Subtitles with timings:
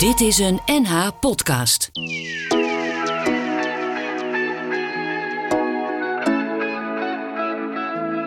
[0.00, 1.08] Dit is een NH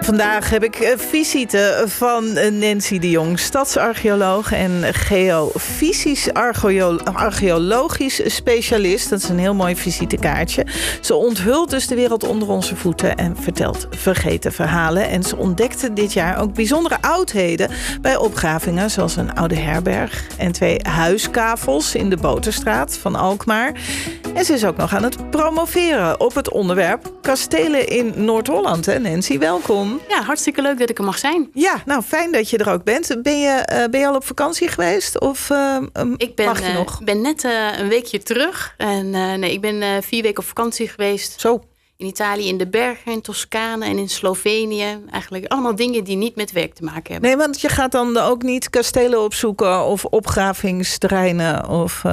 [0.04, 8.22] Vandaag heb ik eh, visite van eh, Nancy de Jong, stadsarcheoloog en geofysisch archeo- archeologisch
[8.26, 9.10] specialist.
[9.10, 10.66] Dat is een heel mooi visitekaartje.
[11.02, 15.10] Ze onthult dus de wereld onder onze voeten en vertelt vergeten verhalen.
[15.10, 17.70] En ze ontdekte dit jaar ook bijzondere oudheden
[18.02, 23.72] bij opgravingen, zoals een oude herberg en twee huiskavels in de Boterstraat van Alkmaar.
[24.34, 28.86] En ze is ook nog aan het promoveren op het onderwerp kastelen in Noord-Holland.
[28.86, 30.00] Hè, Nancy, welkom.
[30.08, 31.50] Ja, hartstikke leuk dat ik er mag zijn.
[31.54, 33.16] Ja, nou fijn dat je er ook bent.
[33.24, 35.20] Ben je, eh, ben je al op vakantie geweest?
[35.20, 37.04] Of eh, um, Ik ben, mag je eh, nog?
[37.04, 38.74] ben net eh, een weekje terug.
[38.78, 41.40] En nee, ik ben vier weken op vakantie geweest.
[41.40, 41.62] Zo.
[41.98, 45.00] In Italië, in de bergen, in Toscane en in Slovenië.
[45.12, 47.30] Eigenlijk allemaal dingen die niet met werk te maken hebben.
[47.30, 52.04] Nee, want je gaat dan ook niet kastelen opzoeken of opgravingsterreinen of.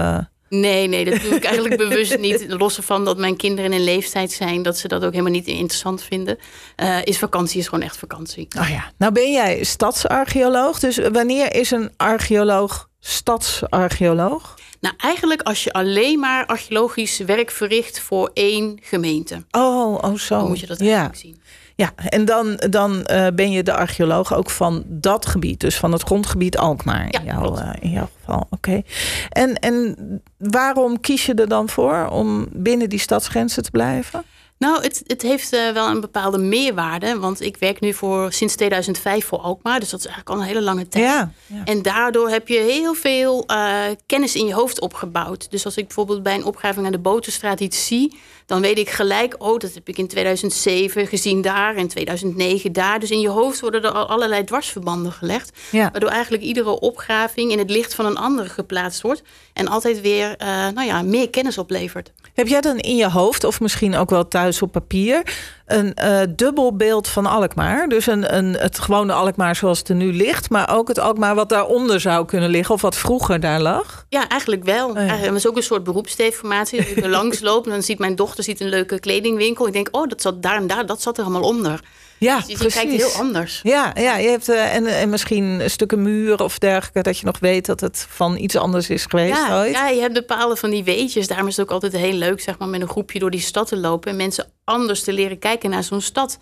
[0.51, 2.45] Nee, nee, dat doe ik eigenlijk bewust niet.
[2.49, 5.47] Los ervan dat mijn kinderen in een leeftijd zijn dat ze dat ook helemaal niet
[5.47, 6.39] interessant vinden.
[6.77, 8.49] eh, is vakantie is gewoon echt vakantie.
[8.59, 8.93] Oh ja.
[8.99, 10.79] Nou ben jij stadsarcheoloog.
[10.79, 14.59] Dus wanneer is een archeoloog stadsarcheoloog?
[14.81, 19.45] Nou, eigenlijk als je alleen maar archeologisch werk verricht voor één gemeente.
[19.51, 20.39] Oh, oh zo.
[20.39, 20.87] Dan moet je dat ja.
[20.87, 21.41] eigenlijk zien.
[21.81, 25.93] Ja, en dan, dan eh, ben je de archeoloog ook van dat gebied, dus van
[25.93, 28.47] het grondgebied Alkmaar in, jouw, eh, in jouw geval.
[28.51, 28.83] Oké.
[29.29, 29.97] En, en
[30.37, 34.25] waarom kies je er dan voor om binnen die stadsgrenzen te blijven?
[34.61, 37.19] Nou, het, het heeft eh, wel een bepaalde meerwaarde.
[37.19, 39.81] Want ik werk nu voor, sinds 2005 voor Alkmaar.
[39.81, 41.05] Dus dat is eigenlijk al een hele lange tijd.
[41.05, 41.65] Ja, ja.
[41.65, 45.51] En daardoor heb je heel veel eh, kennis in je hoofd opgebouwd.
[45.51, 48.19] Dus als ik bijvoorbeeld bij een opgraving aan de Boterstraat iets zie...
[48.47, 51.77] dan weet ik gelijk, oh, dat heb ik in 2007 gezien daar...
[51.77, 53.01] en 2009 daar.
[53.01, 55.59] Dus in je hoofd worden er al allerlei dwarsverbanden gelegd.
[55.71, 55.91] Ja.
[55.91, 59.23] Waardoor eigenlijk iedere opgraving in het licht van een andere geplaatst wordt.
[59.53, 62.13] En altijd weer eh, nou ja, meer kennis oplevert.
[62.35, 65.23] Heb jij dan in je hoofd, of misschien ook wel thuis op papier,
[65.67, 67.89] een eh, dubbel beeld van Alkmaar?
[67.89, 71.35] Dus een, een, het gewone Alkmaar zoals het er nu ligt, maar ook het Alkmaar
[71.35, 74.07] wat daaronder zou kunnen liggen, of wat vroeger daar lag?
[74.09, 74.89] Ja, eigenlijk wel.
[74.89, 74.95] ja.
[74.95, 76.79] Eigenlijk, dat is ook een soort beroepsdeformatie.
[76.79, 79.67] Dat ik er langs loop en dan ziet mijn dochter ziet een leuke kledingwinkel.
[79.67, 81.81] Ik denk, oh, dat zat daar en daar, dat zat er allemaal onder.
[82.21, 83.61] Ja, Dus je kijkt heel anders.
[83.63, 87.39] Ja, ja je hebt eh, en, en misschien stukken muur of dergelijke, dat je nog
[87.39, 89.73] weet dat het van iets anders is geweest Ja, ooit.
[89.73, 91.27] ja, je hebt bepaalde van die weetjes.
[91.27, 93.69] Daarom is het ook altijd heel leuk zeg maar, met een groepje door die stad
[93.69, 94.11] te lopen.
[94.11, 96.39] En mensen anders te leren kijken naar zo'n stad.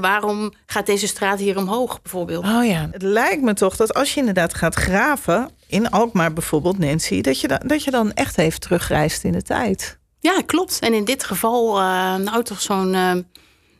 [0.00, 2.44] Waarom gaat deze straat hier omhoog bijvoorbeeld?
[2.44, 6.78] Oh ja, het lijkt me toch dat als je inderdaad gaat graven, in Alkmaar bijvoorbeeld,
[6.78, 9.98] Nancy, dat je dan, dat je dan echt even terugreist in de tijd.
[10.20, 10.78] Ja, klopt.
[10.78, 13.12] En in dit geval, eh, nou toch zo'n eh,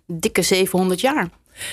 [0.07, 1.29] dikke 700 jaar.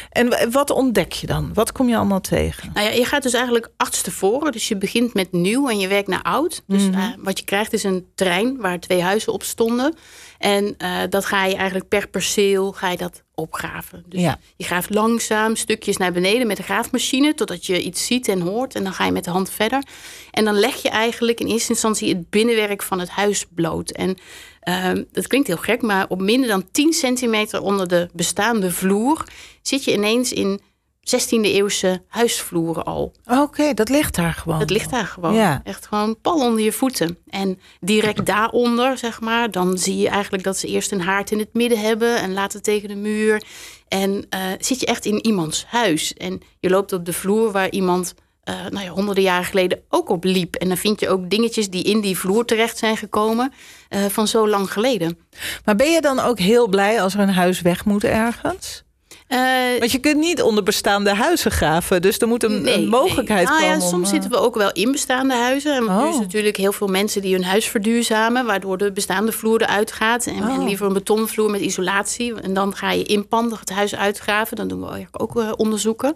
[0.09, 1.53] En wat ontdek je dan?
[1.53, 2.71] Wat kom je allemaal tegen?
[2.73, 4.51] Nou ja, je gaat dus eigenlijk achterstevoren.
[4.51, 6.63] Dus je begint met nieuw en je werkt naar oud.
[6.67, 6.99] Dus Mhm.
[6.99, 9.93] eh, wat je krijgt is een terrein waar twee huizen op stonden.
[10.37, 14.03] En eh, dat ga je eigenlijk per perceel ga je dat opgraven.
[14.07, 14.39] Dus Ja.
[14.55, 17.33] je graaft langzaam stukjes naar beneden met de graafmachine...
[17.33, 18.75] totdat je iets ziet en hoort.
[18.75, 19.83] En dan ga je met de hand verder.
[20.31, 23.91] En dan leg je eigenlijk in eerste instantie het binnenwerk van het huis bloot.
[23.91, 24.17] En
[24.61, 29.23] ehm, dat klinkt heel gek, maar op minder dan 10 centimeter onder de bestaande vloer...
[29.61, 30.61] zit je ineens in
[31.03, 33.13] 16e eeuwse huisvloeren al.
[33.25, 34.59] Oké, dat ligt daar gewoon.
[34.59, 35.33] Het ligt daar gewoon.
[35.33, 35.61] Ja.
[35.63, 37.17] Echt gewoon pal onder je voeten.
[37.29, 41.39] En direct daaronder, zeg maar, dan zie je eigenlijk dat ze eerst een haard in
[41.39, 43.43] het midden hebben en later tegen de muur.
[43.87, 46.13] En eh, zit je echt in iemands huis.
[46.13, 48.13] En je loopt op de vloer waar iemand
[48.43, 50.55] eh, nou ja, honderden jaren geleden ook op liep.
[50.55, 53.53] En dan vind je ook dingetjes die in die vloer terecht zijn gekomen
[53.89, 55.17] eh, van zo lang geleden.
[55.65, 58.83] Maar ben je dan ook heel blij als er een huis weg moet ergens?
[59.31, 62.01] Eh, Want je kunt niet onder bestaande huizen graven.
[62.01, 63.59] Dus er moet een, een mogelijkheid nee.
[63.59, 63.77] Nou komen.
[63.79, 65.75] ja, om, soms eh, zitten we ook wel in bestaande huizen.
[65.75, 66.03] En Oh.
[66.03, 68.45] nu is natuurlijk heel veel mensen die hun huis verduurzamen...
[68.45, 70.25] waardoor de bestaande vloer eruit gaat.
[70.25, 70.63] En, en Oh.
[70.65, 72.41] liever een betonvloer met isolatie.
[72.41, 74.57] En dan ga je inpandig het huis uitgraven.
[74.57, 76.15] Dan doen we eigenlijk ook eh, onderzoeken.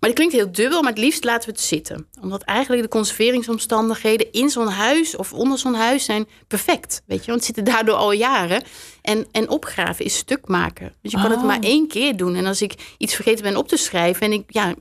[0.00, 2.06] Maar die klinkt heel dubbel, maar het liefst laten we het zitten.
[2.20, 5.16] Omdat eigenlijk de conserveringsomstandigheden in zo'n huis...
[5.16, 7.02] of onder zo'n huis zijn perfect.
[7.06, 7.30] Weet je?
[7.30, 8.62] Want het zitten daardoor al jaren.
[9.02, 10.94] En, en opgraven is stuk maken.
[11.02, 11.46] Dus je kan het Oh.
[11.46, 12.34] maar één keer doen.
[12.34, 14.26] En als ik iets vergeten ben op te schrijven...
[14.26, 14.44] en ik...
[14.46, 14.74] Ja,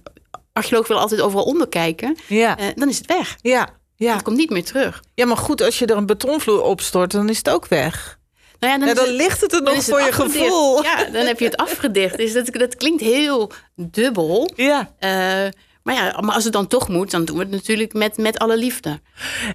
[0.53, 3.37] archeoloog wil altijd overal onderkijken, Ja, eh, dan is het weg.
[3.41, 4.13] ja, ja.
[4.13, 5.03] Het komt niet meer terug.
[5.13, 8.18] ja, maar goed, als je er een betonvloer op stort, dan is het ook weg.
[8.59, 10.83] Nou ja, dan, Ja, is dan het- ligt het er nog voor je gevoel.
[10.83, 12.17] Ja, dan heb je het afgedicht.
[12.17, 14.51] Dus dat, dat klinkt heel dubbel.
[14.55, 14.93] Ja.
[14.99, 15.09] Eh,
[15.83, 18.37] maar ja, maar als het dan toch moet, dan doen we het natuurlijk met, met
[18.39, 18.99] alle liefde.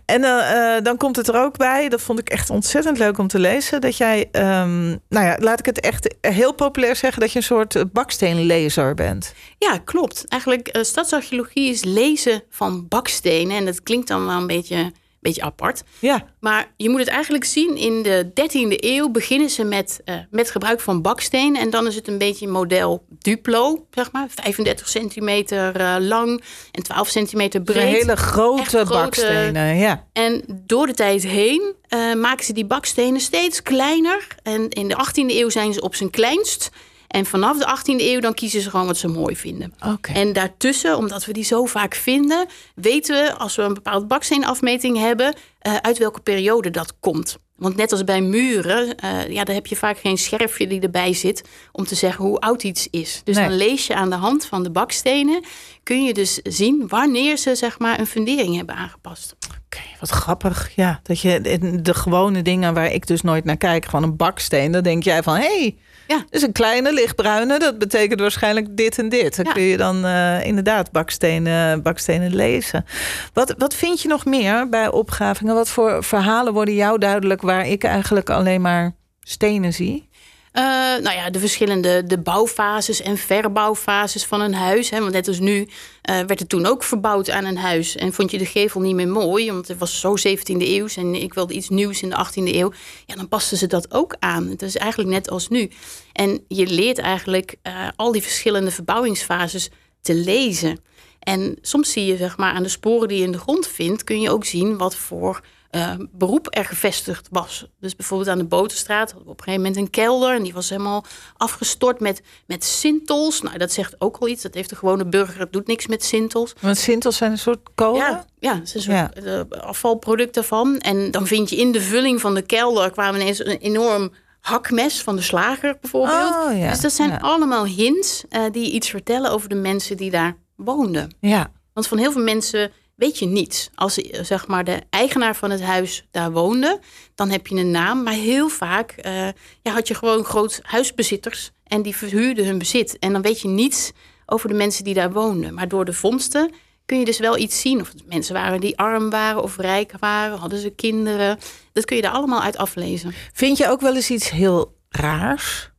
[0.05, 3.19] En eh, eh, dan komt het er ook bij, dat vond ik echt ontzettend leuk
[3.19, 7.21] om te lezen, dat jij, ehm, nou ja, laat ik het echt heel populair zeggen,
[7.21, 9.33] dat je een soort baksteenlezer bent.
[9.59, 10.25] Ja, klopt.
[10.29, 13.57] Eigenlijk, eh, stadsarcheologie is lezen van bakstenen.
[13.57, 14.93] En dat klinkt dan wel een beetje,
[15.25, 15.83] beetje apart.
[15.99, 16.25] Ja.
[16.41, 20.51] Maar je moet het eigenlijk zien, in de 13e eeuw beginnen ze met, uh, met
[20.51, 21.57] gebruik van baksteen.
[21.57, 24.27] En dan is het een beetje model Duplo, zeg maar.
[24.29, 26.43] 35 centimeter uh, lang
[26.73, 27.83] en 12 centimeter breed.
[27.83, 30.07] Een hele grote, bakstenen, ja.
[30.13, 34.27] En door de tijd heen uh, maken ze die bakstenen steeds kleiner.
[34.43, 36.71] En in de 18e eeuw zijn ze op zijn kleinst.
[37.15, 39.75] En vanaf de 18e eeuw dan kiezen ze gewoon wat ze mooi vinden.
[39.87, 40.15] Okay.
[40.15, 44.99] En daartussen, omdat we die zo vaak vinden, weten we als we een bepaald baksteenafmeting
[44.99, 47.39] hebben, uh, uit welke periode dat komt.
[47.57, 51.13] Want net als bij muren, uh, ja, daar heb je vaak geen scherfje die erbij
[51.13, 53.21] zit om te zeggen hoe oud iets is.
[53.25, 53.49] Dus Nee.
[53.49, 55.45] dan lees je aan de hand van de bakstenen,
[55.83, 59.37] kun je dus zien wanneer ze zeg maar een fundering hebben aangepast.
[59.65, 60.71] Oké, wat grappig.
[60.77, 61.41] Ja, dat je
[61.83, 65.23] de, gewone dingen waar ik dus nooit naar kijk, gewoon een baksteen, dan denk jij
[65.23, 65.77] van hé, hey,
[66.07, 66.25] Ja.
[66.31, 69.37] is een kleine lichtbruine, dat betekent waarschijnlijk dit en dit.
[69.37, 69.53] Dan Ja.
[69.53, 72.85] kun je dan eh, inderdaad bakstenen, bakstenen lezen.
[73.33, 75.55] Wat, wat vind je nog meer bij opgravingen?
[75.55, 80.09] Wat voor verhalen worden jou duidelijk waar ik eigenlijk alleen maar stenen zie?
[80.55, 80.63] Eh,
[81.03, 84.91] nou ja, de verschillende de bouwfases en verbouwfases van een huis.
[84.91, 85.01] Hè.
[85.01, 85.69] Want net als nu
[86.03, 87.97] eh, werd er toen ook verbouwd aan een huis.
[87.97, 91.15] En vond je de gevel niet meer mooi, want het was zo 17e eeuw en
[91.15, 92.73] ik wilde iets nieuws in de 18e eeuw.
[93.07, 94.49] Ja, dan pasten ze dat ook aan.
[94.49, 95.71] Het is eigenlijk net als nu.
[96.13, 99.71] En je leert eigenlijk eh, al die verschillende verbouwingsfases
[100.03, 100.81] te lezen.
[101.19, 104.05] En soms zie je, zeg maar, aan de sporen die je in de grond vindt,
[104.05, 105.41] kun je ook zien wat voor
[105.75, 107.67] eh, beroep er gevestigd was.
[107.81, 110.53] Dus bijvoorbeeld aan de Boterstraat hadden we op een gegeven moment een kelder en die
[110.53, 111.05] was helemaal
[111.37, 113.41] afgestort met, met sintels.
[113.43, 114.43] Nou, dat zegt ook al iets.
[114.43, 116.53] Dat heeft de gewone burger, het doet niks met sintels.
[116.61, 118.01] Want sintels zijn een soort kolen.
[118.01, 119.43] Ja, ja, het is een soort Ja.
[119.51, 120.79] eh, afvalproduct daarvan.
[120.79, 125.03] En dan vind je in de vulling van de kelder kwamen ineens een enorm hakmes
[125.03, 126.35] van de slager bijvoorbeeld.
[126.35, 126.71] Oh, ja.
[126.71, 127.17] Dus dat zijn Ja.
[127.21, 131.15] allemaal hints eh, die iets vertellen over de mensen die daar woonden.
[131.21, 131.53] Ja.
[131.73, 133.71] Want van heel veel mensen weet je niets.
[133.75, 136.81] Als zeg maar de eigenaar van het huis daar woonde,
[137.15, 138.03] dan heb je een naam.
[138.03, 139.29] Maar heel vaak eh,
[139.63, 142.99] ja, had je gewoon groot huisbezitters en die verhuurden hun bezit.
[142.99, 143.93] En dan weet je niets
[144.27, 145.55] over de mensen die daar woonden.
[145.55, 146.51] Maar door de vondsten
[146.87, 147.81] kun je dus wel iets zien.
[147.81, 151.39] Of het mensen waren die arm waren of rijk waren, hadden ze kinderen.
[151.73, 153.13] Dat kun je daar allemaal uit aflezen.
[153.33, 155.73] Vind je ook wel eens iets heel raars?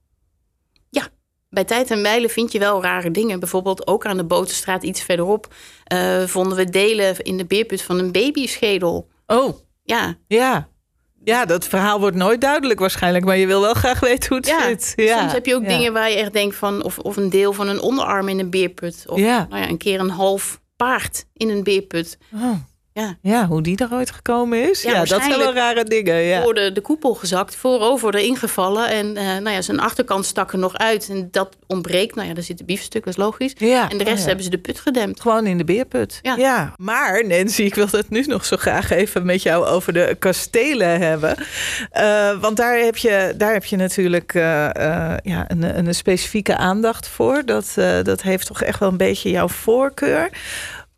[1.56, 3.40] Bij tijd en wijle vind je wel rare dingen.
[3.40, 5.54] Bijvoorbeeld ook aan de Boterstraat iets verderop
[5.84, 9.07] eh, vonden we delen in de beerput van een babyschedel.
[9.28, 10.68] Oh, Ja, ja.
[11.24, 14.48] Ja, dat verhaal wordt nooit duidelijk waarschijnlijk, maar je wil wel graag weten hoe het
[14.48, 14.63] ja.
[14.63, 14.94] zit.
[14.96, 15.19] Ja.
[15.19, 15.68] soms heb je ook ja.
[15.68, 16.84] dingen waar je echt denkt van...
[16.84, 19.06] Of, of een deel van een onderarm in een beerput.
[19.07, 19.48] Of Ja.
[19.50, 22.18] Nou ja, een keer een half paard in een beerput.
[22.34, 22.56] Oh.
[22.95, 23.18] Ja.
[23.21, 24.81] Ja, hoe die er ooit gekomen is.
[24.81, 26.15] Ja, Ja, dat zijn wel rare dingen.
[26.15, 26.42] Ja.
[26.42, 28.89] Voor de, de koepel gezakt, voorover erin gevallen.
[28.89, 31.09] En eh, nou ja, zijn achterkant stak er nog uit.
[31.09, 32.15] En dat ontbreekt.
[32.15, 33.53] Nou ja, daar zit de biefstuk, dat is logisch.
[33.57, 33.89] Ja.
[33.89, 35.21] En de rest Oh, hebben ze de put gedempt.
[35.21, 36.19] Gewoon in de beerput.
[36.21, 36.74] Ja.
[36.77, 41.01] Maar Nancy, ik wil het nu nog zo graag even met jou over de kastelen
[41.01, 41.36] hebben.
[41.92, 44.42] Eh, want daar heb je, daar heb je natuurlijk eh,
[45.24, 47.42] ja, een, een specifieke aandacht voor.
[47.45, 50.30] Dat, dat heeft toch echt wel een beetje jouw voorkeur.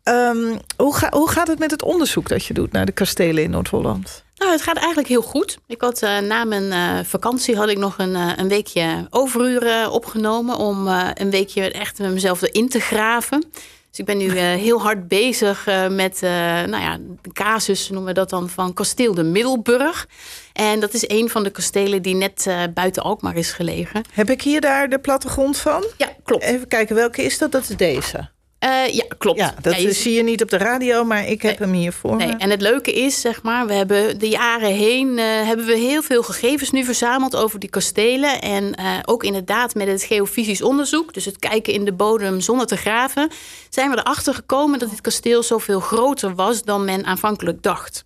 [0.08, 3.42] Ehm, hoe, ga, hoe gaat het met het onderzoek dat je doet naar de kastelen
[3.42, 4.24] in Noord-Holland?
[4.36, 5.58] Nou, het gaat eigenlijk heel goed.
[5.66, 9.90] Ik had eh, na mijn eh, vakantie had ik nog een, eh, een weekje overuren
[9.90, 13.44] opgenomen om een weekje echt met mezelf erin te graven.
[13.90, 14.30] Dus ik ben nu
[14.66, 19.22] heel hard bezig met nou ja, de casus, noemen we dat dan, van kasteel de
[19.22, 20.08] Middelburg.
[20.52, 24.02] En dat is een van de kastelen die net buiten Alkmaar is gelegen.
[24.12, 25.84] Heb ik hier daar de plattegrond van?
[25.96, 26.42] Ja, klopt.
[26.42, 27.52] Even kijken, welke is dat?
[27.52, 28.28] Dat is deze.
[28.58, 29.38] Eh, ja, klopt.
[29.38, 31.92] Ja, dat Ja, je- zie je niet op de radio, maar ik heb hem hier
[31.92, 35.66] voor Nee, en het leuke is, zeg maar, we hebben de jaren heen eh, hebben
[35.66, 38.40] we heel veel gegevens nu verzameld over die kastelen.
[38.40, 42.66] En eh, ook inderdaad met het geofysisch onderzoek, dus het kijken in de bodem zonder
[42.66, 43.30] te graven,
[43.70, 48.04] zijn we erachter gekomen dat dit kasteel zoveel groter was dan men aanvankelijk dacht.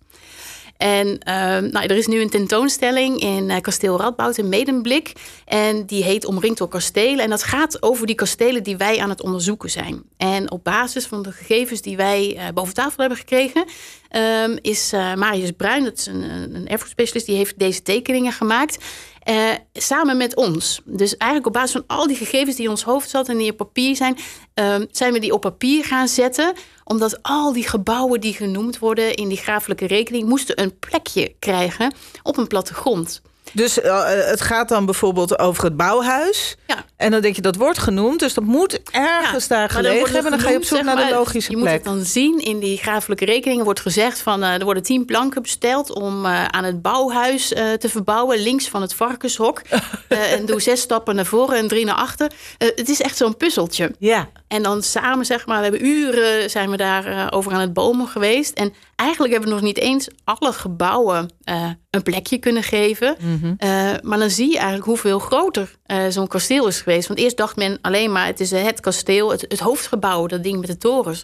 [0.83, 5.13] En ehm, nou, er is nu een tentoonstelling in eh, kasteel Radboud in Medemblik.
[5.45, 7.19] En die heet Omringd door kastelen.
[7.19, 10.03] En dat gaat over die kastelen die wij aan het onderzoeken zijn.
[10.17, 13.65] En op basis van de gegevens die wij eh, boven tafel hebben gekregen...
[14.09, 16.23] ehm, is eh, Marius Bruin, dat is een,
[16.55, 17.25] een erfgoedspecialist...
[17.25, 18.77] die heeft deze tekeningen gemaakt...
[19.23, 20.81] eh, samen met ons.
[20.85, 23.51] Dus eigenlijk op basis van al die gegevens die in ons hoofd zat en die
[23.51, 24.17] op papier zijn,
[24.53, 26.53] ehm, zijn we die op papier gaan zetten.
[26.83, 31.93] Omdat al die gebouwen die genoemd worden in die grafelijke rekening moesten een plekje krijgen
[32.23, 33.21] op een plattegrond.
[33.53, 36.55] Dus eh, het gaat dan bijvoorbeeld over het bouwhuis.
[36.67, 36.85] Ja.
[36.97, 40.31] En dan denk je dat wordt genoemd, dus dat moet ergens daar maar gelegen hebben.
[40.31, 41.69] Dan ga je op zoek zeg naar de logische je plek.
[41.73, 45.05] moet het dan zien in die grafelijke rekeningen wordt gezegd van eh, er worden tien
[45.05, 49.61] planken besteld om eh, aan het bouwhuis eh, te verbouwen links van het varkenshok.
[50.07, 52.31] Eh, en doe zes stappen naar voren en drie naar achter.
[52.57, 53.95] Eh, het is echt zo'n puzzeltje.
[53.99, 57.59] Ja, En dan samen, zeg maar, we hebben uren zijn we daar eh, over aan
[57.59, 58.53] het bomen geweest.
[58.53, 63.15] En eigenlijk hebben we nog niet eens alle gebouwen uh, een plekje kunnen geven.
[63.19, 63.45] Mhm.
[63.45, 65.75] Uh, maar dan zie je eigenlijk hoeveel groter
[66.09, 67.07] zo'n kasteel is geweest.
[67.07, 70.59] Want eerst dacht men alleen maar, het is het kasteel, het, het hoofdgebouw, dat ding
[70.59, 71.23] met de torens.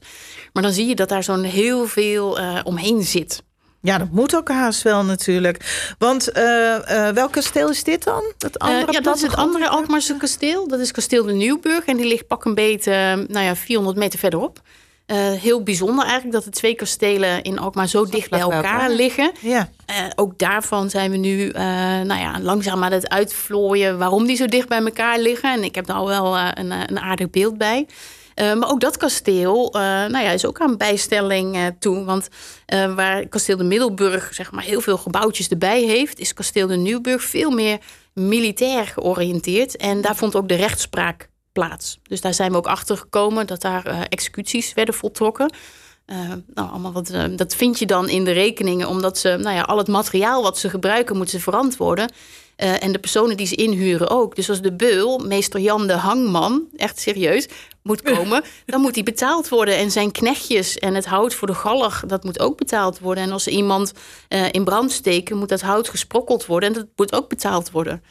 [0.54, 3.44] Maar dan zie je dat daar zo'n heel veel omheen zit.
[3.82, 5.94] Ja, dat moet ook haast wel natuurlijk.
[5.98, 8.34] Want uh, uh, welk kasteel is dit dan?
[8.38, 10.68] Dat andere uh, ja, dat is het andere Alkmaarse kasteel.
[10.68, 11.86] Dat is kasteel de Nieuwburg.
[11.86, 14.62] En die ligt pak een beetje nou ja, 400 meter verderop.
[15.40, 19.32] heel bijzonder eigenlijk dat de twee kastelen in Alkmaar zo dicht bij elkaar liggen.
[19.40, 19.70] Ja.
[20.16, 21.50] ook daarvan zijn we nu
[22.04, 25.54] nou ja, langzaam aan het uitvlooien waarom die zo dicht bij elkaar liggen.
[25.54, 27.88] En ik heb daar al wel een, een aardig beeld bij.
[28.40, 32.04] Uh, maar ook dat kasteel uh, nou ja, is ook aan bijstelling uh, toe.
[32.04, 32.28] Want
[32.96, 36.20] waar kasteel de Middelburg zeg maar, heel veel gebouwtjes erbij heeft...
[36.20, 37.78] is kasteel de Nieuwburg veel meer
[38.14, 39.78] militair georiënteerd.
[39.78, 42.00] En daar vond ook de rechtspraak plaats.
[42.04, 45.54] Dus daar zijn we ook achter gekomen dat daar executies werden voltrokken.
[46.54, 49.78] nou, allemaal wat, dat vind je dan in de rekeningen, omdat ze nou ja, al
[49.78, 52.12] het materiaal wat ze gebruiken, moeten ze verantwoorden.
[52.56, 54.36] En de personen die ze inhuren ook.
[54.36, 57.48] Dus als de beul, meester Jan de Hangman, echt serieus,
[57.90, 59.78] moet komen, dan moet die betaald worden.
[59.78, 63.24] En zijn knechtjes en het hout voor de gallig, dat moet ook betaald worden.
[63.24, 63.94] En als ze iemand
[64.30, 66.70] uh, in brand steken, moet dat hout gesprokkeld worden.
[66.70, 68.04] En dat moet ook betaald worden.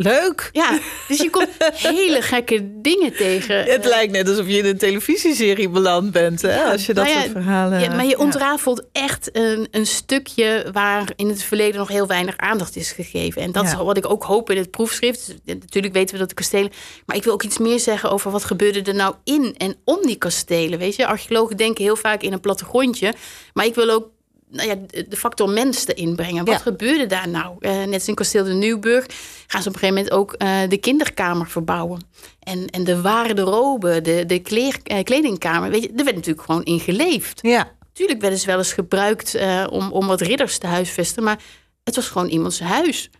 [0.00, 0.48] Leuk.
[0.52, 0.78] Ja,
[1.08, 1.48] dus je komt
[1.92, 3.64] hele gekke dingen tegen.
[3.64, 6.62] Het lijkt net alsof je in een televisieserie beland bent, hè?
[6.62, 7.80] als je dat nou ja, soort verhalen...
[7.80, 12.36] Ja, maar je ontrafelt echt een, een stukje waar in het verleden nog heel weinig
[12.36, 13.42] aandacht is gegeven.
[13.42, 15.34] En dat is wat ik ook hoop in het proefschrift.
[15.44, 16.70] Natuurlijk weten we dat de kastelen...
[17.06, 19.98] Maar ik wil ook iets meer zeggen over wat gebeurde er nou in en om
[20.02, 20.78] die kastelen.
[20.78, 23.14] Weet je, archeologen denken heel vaak in een plattegrondje.
[23.52, 24.08] Maar ik wil ook
[24.50, 24.74] nou ja,
[25.08, 26.44] de factor mens erin brengen.
[26.44, 27.56] Wat gebeurde daar nou?
[27.60, 29.06] Uh, net als in Kasteel de Nieuwburg
[29.46, 32.00] gaan ze op een gegeven moment ook uh, de kinderkamer verbouwen.
[32.40, 35.70] En, en de waarderobe, de, de kleer, uh, kledingkamer.
[35.70, 37.38] Weet je, er werd natuurlijk gewoon in geleefd.
[37.42, 37.70] Ja.
[37.92, 39.38] Tuurlijk werden ze wel eens gebruikt
[39.70, 41.22] om, om wat ridders te huisvesten.
[41.22, 41.38] Maar
[41.84, 43.10] het was gewoon iemands huis.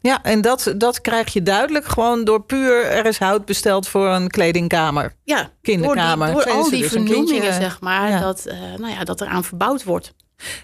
[0.00, 2.84] Ja, en dat, dat krijg je duidelijk gewoon door puur...
[2.84, 5.14] er is hout besteld voor een kledingkamer.
[5.24, 6.32] Ja, kinderkamer.
[6.32, 8.20] Door, die, door al die dus vernoemingen, zeg maar, ja.
[8.20, 8.44] Dat,
[8.76, 10.14] nou ja, dat eraan verbouwd wordt.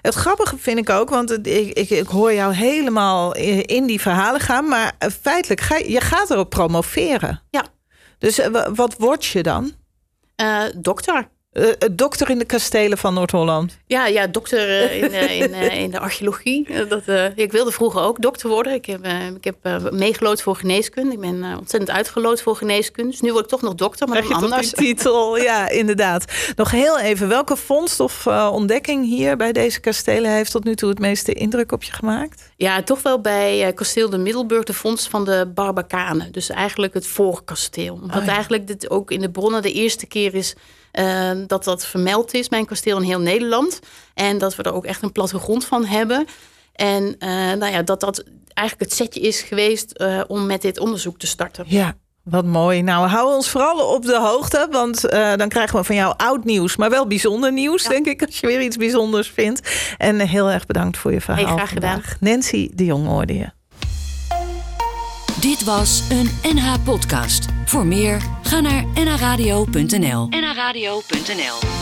[0.02, 4.40] Het grappige vind ik ook, want ik, ik, ik, hoor jou helemaal in die verhalen
[4.40, 7.42] gaan, maar feitelijk ga je, gaat erop promoveren.
[7.50, 7.64] Ja.
[8.18, 8.40] Dus
[8.74, 9.72] wat word je dan?
[10.36, 11.28] Uh, dokter.
[11.52, 13.78] Uh, dokter in de kastelen van Noord-Holland.
[13.86, 16.68] Ja, ja, dokter uh, in, in, in, de archeologie.
[16.88, 17.02] dat,
[17.34, 18.72] ik wilde vroeger ook dokter worden.
[18.72, 19.06] Ik heb,
[19.36, 21.12] ik heb meegelood voor geneeskunde.
[21.12, 23.10] Ik ben ontzettend uitgelood voor geneeskunde.
[23.10, 24.70] Dus nu word ik toch nog dokter, maar dan anders.
[24.84, 26.24] titel, ja, inderdaad.
[26.56, 30.88] Nog heel even, welke vondst of ontdekking hier bij deze kastelen heeft tot nu toe
[30.88, 32.52] het meeste indruk op je gemaakt?
[32.56, 36.32] Ja, toch wel bij kasteel de Middelburg de vondst van de Barbakanen.
[36.32, 37.94] Dus eigenlijk het voorkasteel.
[37.94, 38.32] Omdat oh, ja.
[38.32, 40.54] eigenlijk dit ook in de bronnen de eerste keer is
[40.92, 43.80] uh, dat dat vermeld is, mijn kasteel in heel Nederland.
[44.14, 46.26] En dat we er ook echt een plattegrond van hebben.
[46.72, 50.78] En uh, nou ja, dat dat eigenlijk het setje is geweest uh, om met dit
[50.78, 51.64] onderzoek te starten.
[51.68, 52.82] Ja, wat mooi.
[52.82, 56.44] Nou, hou ons vooral op de hoogte, want uh, dan krijgen we van jou oud
[56.44, 57.88] nieuws, maar wel bijzonder nieuws, ja.
[57.88, 59.94] denk ik, als je weer iets bijzonders vindt.
[59.98, 61.44] En heel erg bedankt voor je verhaal.
[61.44, 62.12] Hey, graag vandaag.
[62.12, 62.16] gedaan.
[62.20, 63.61] Nancy de Jong hoorde je.
[65.42, 67.46] Dit was een NH-podcast.
[67.64, 70.28] Voor meer, ga naar nhradio.nl.
[70.30, 71.81] nhradio.nl